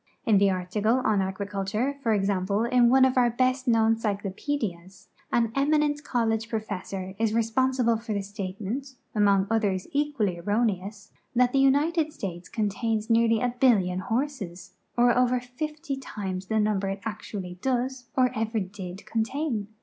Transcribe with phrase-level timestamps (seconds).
[0.25, 5.51] In the article on agi'iculture, for example, in one of our best known cyclo])edias, an
[5.53, 11.59] eminent college professor is re s])onsible for the statement, among others equally erroneous, that the
[11.59, 17.59] United States contains nearly a billion horses, or'over fifty times the num ber it actually
[17.61, 19.67] does or ever did contain.